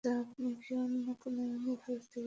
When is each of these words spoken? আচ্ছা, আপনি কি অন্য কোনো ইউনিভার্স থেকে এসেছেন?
আচ্ছা, 0.03 0.19
আপনি 0.23 0.49
কি 0.55 0.71
অন্য 0.75 1.07
কোনো 1.21 1.41
ইউনিভার্স 1.45 2.05
থেকে 2.07 2.17
এসেছেন? 2.17 2.19